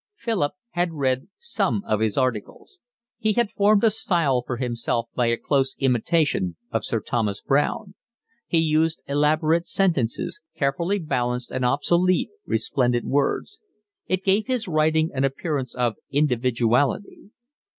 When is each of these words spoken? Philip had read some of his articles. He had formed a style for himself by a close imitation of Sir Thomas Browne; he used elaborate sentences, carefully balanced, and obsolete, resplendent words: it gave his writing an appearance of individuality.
Philip 0.15 0.53
had 0.71 0.93
read 0.93 1.27
some 1.37 1.83
of 1.85 1.99
his 1.99 2.17
articles. 2.17 2.79
He 3.19 3.33
had 3.33 3.51
formed 3.51 3.83
a 3.83 3.91
style 3.91 4.41
for 4.41 4.57
himself 4.57 5.09
by 5.13 5.27
a 5.27 5.37
close 5.37 5.75
imitation 5.77 6.55
of 6.71 6.83
Sir 6.83 7.01
Thomas 7.01 7.39
Browne; 7.41 7.93
he 8.47 8.57
used 8.57 9.03
elaborate 9.05 9.67
sentences, 9.67 10.39
carefully 10.57 10.97
balanced, 10.97 11.51
and 11.51 11.63
obsolete, 11.63 12.29
resplendent 12.47 13.05
words: 13.05 13.59
it 14.07 14.23
gave 14.25 14.47
his 14.47 14.67
writing 14.67 15.11
an 15.13 15.23
appearance 15.23 15.75
of 15.75 15.97
individuality. 16.09 17.29